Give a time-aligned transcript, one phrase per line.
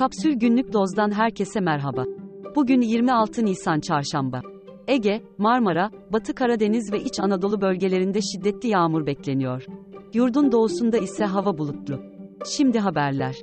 [0.00, 2.04] Kapsül Günlük Doz'dan herkese merhaba.
[2.56, 4.42] Bugün 26 Nisan Çarşamba.
[4.88, 9.66] Ege, Marmara, Batı Karadeniz ve İç Anadolu bölgelerinde şiddetli yağmur bekleniyor.
[10.14, 12.02] Yurdun doğusunda ise hava bulutlu.
[12.46, 13.36] Şimdi haberler.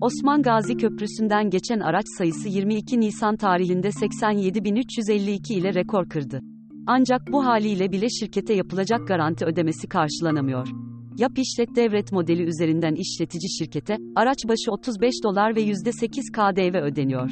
[0.00, 6.40] Osman Gazi Köprüsü'nden geçen araç sayısı 22 Nisan tarihinde 87.352 ile rekor kırdı.
[6.86, 10.87] Ancak bu haliyle bile şirkete yapılacak garanti ödemesi karşılanamıyor.
[11.18, 17.30] Yap işlet devret modeli üzerinden işletici şirkete, araç başı 35 dolar ve %8 KDV ödeniyor.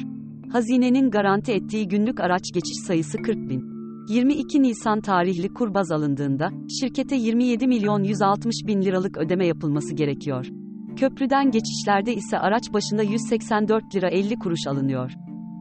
[0.51, 3.63] Hazinenin garanti ettiği günlük araç geçiş sayısı 40 bin.
[4.09, 10.47] 22 Nisan tarihli kur baz alındığında, şirkete 27 milyon 160 bin liralık ödeme yapılması gerekiyor.
[10.95, 15.11] Köprüden geçişlerde ise araç başına 184 lira 50 kuruş alınıyor.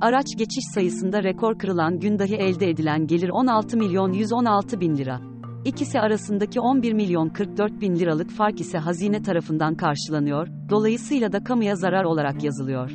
[0.01, 5.36] Araç geçiş sayısında rekor kırılan gün dahi elde edilen gelir 16 milyon 116 bin lira.
[5.67, 11.77] İkisi arasındaki 11 milyon 44 bin liralık fark ise hazine tarafından karşılanıyor, dolayısıyla da kamuya
[11.77, 12.91] zarar olarak yazılıyor.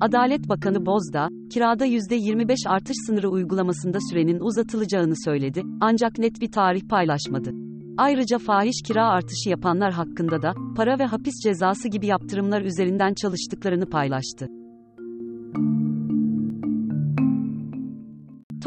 [0.00, 6.88] Adalet Bakanı Bozdağ, kirada %25 artış sınırı uygulamasında sürenin uzatılacağını söyledi, ancak net bir tarih
[6.88, 7.50] paylaşmadı.
[7.96, 13.86] Ayrıca fahiş kira artışı yapanlar hakkında da, para ve hapis cezası gibi yaptırımlar üzerinden çalıştıklarını
[13.86, 14.46] paylaştı.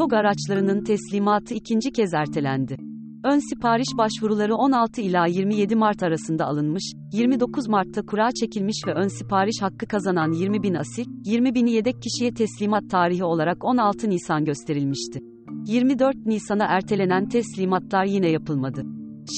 [0.00, 2.76] TOG araçlarının teslimatı ikinci kez ertelendi.
[3.24, 9.08] Ön sipariş başvuruları 16 ila 27 Mart arasında alınmış, 29 Mart'ta kura çekilmiş ve ön
[9.08, 14.44] sipariş hakkı kazanan 20 bin asil, 20 bini yedek kişiye teslimat tarihi olarak 16 Nisan
[14.44, 15.20] gösterilmişti.
[15.66, 18.82] 24 Nisan'a ertelenen teslimatlar yine yapılmadı.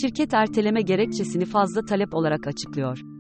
[0.01, 3.12] Şirket erteleme gerekçesini fazla talep olarak açıklıyor.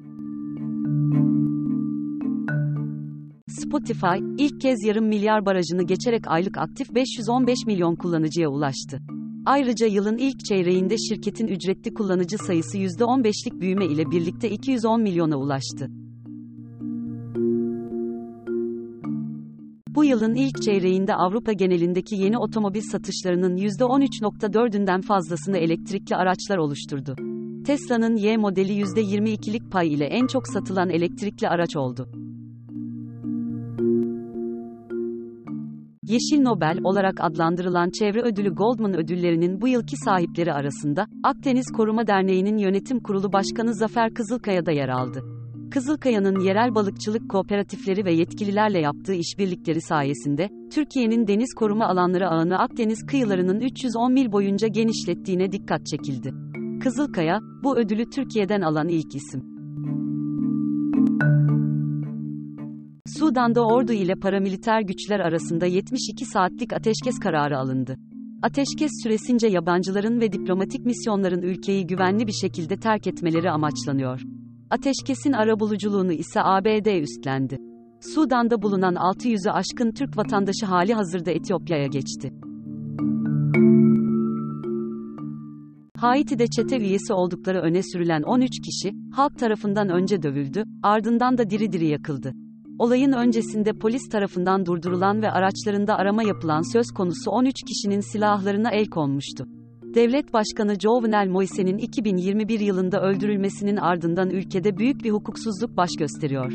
[3.73, 8.99] Spotify, ilk kez yarım milyar barajını geçerek aylık aktif 515 milyon kullanıcıya ulaştı.
[9.47, 15.89] Ayrıca yılın ilk çeyreğinde şirketin ücretli kullanıcı sayısı %15'lik büyüme ile birlikte 210 milyona ulaştı.
[19.89, 27.17] Bu yılın ilk çeyreğinde Avrupa genelindeki yeni otomobil satışlarının %13.4'ünden fazlasını elektrikli araçlar oluşturdu.
[27.67, 32.22] Tesla'nın Y modeli %22'lik pay ile en çok satılan elektrikli araç oldu.
[36.13, 42.59] Yeşil Nobel olarak adlandırılan çevre ödülü Goldman ödüllerinin bu yılki sahipleri arasında, Akdeniz Koruma Derneği'nin
[42.59, 45.23] yönetim kurulu başkanı Zafer Kızılkaya da yer aldı.
[45.71, 53.07] Kızılkaya'nın yerel balıkçılık kooperatifleri ve yetkililerle yaptığı işbirlikleri sayesinde, Türkiye'nin deniz koruma alanları ağını Akdeniz
[53.07, 56.35] kıyılarının 310 mil boyunca genişlettiğine dikkat çekildi.
[56.83, 59.43] Kızılkaya, bu ödülü Türkiye'den alan ilk isim.
[63.23, 67.97] Sudan'da ordu ile paramiliter güçler arasında 72 saatlik ateşkes kararı alındı.
[68.43, 74.21] Ateşkes süresince yabancıların ve diplomatik misyonların ülkeyi güvenli bir şekilde terk etmeleri amaçlanıyor.
[74.71, 77.59] Ateşkesin arabuluculuğunu ise ABD üstlendi.
[78.15, 82.33] Sudan'da bulunan 600'ü aşkın Türk vatandaşı hali hazırda Etiyopya'ya geçti.
[85.97, 91.73] Haiti'de çete üyesi oldukları öne sürülen 13 kişi, halk tarafından önce dövüldü, ardından da diri
[91.73, 92.33] diri yakıldı.
[92.83, 98.87] Olayın öncesinde polis tarafından durdurulan ve araçlarında arama yapılan söz konusu 13 kişinin silahlarına el
[98.87, 99.45] konmuştu.
[99.95, 106.53] Devlet Başkanı Jovenel Moise'nin 2021 yılında öldürülmesinin ardından ülkede büyük bir hukuksuzluk baş gösteriyor.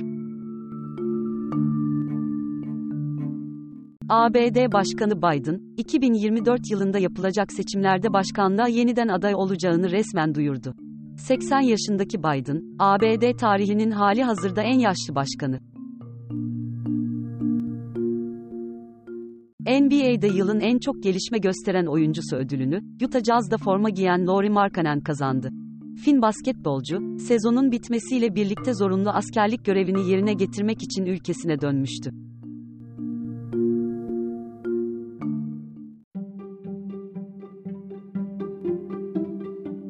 [4.10, 10.74] ABD Başkanı Biden, 2024 yılında yapılacak seçimlerde başkanlığa yeniden aday olacağını resmen duyurdu.
[11.18, 15.60] 80 yaşındaki Biden, ABD tarihinin hali hazırda en yaşlı başkanı.
[19.68, 25.50] NBA'de yılın en çok gelişme gösteren oyuncusu ödülünü, Utah Jazz'da forma giyen Lauri Markkanen kazandı.
[26.04, 32.12] Fin basketbolcu, sezonun bitmesiyle birlikte zorunlu askerlik görevini yerine getirmek için ülkesine dönmüştü.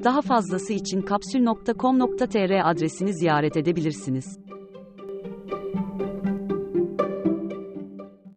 [0.04, 4.47] Daha fazlası için kapsül.com.tr adresini ziyaret edebilirsiniz.